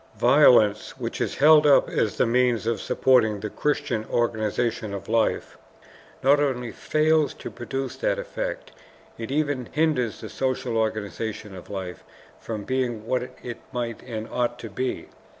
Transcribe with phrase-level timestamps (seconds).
[0.17, 5.59] Violence, which is held up as the means of supporting the Christian organization of life,
[6.23, 8.71] not only fails to produce that effect,
[9.19, 12.03] it even hinders the social organization of life
[12.39, 15.07] from being what it might and ought to be.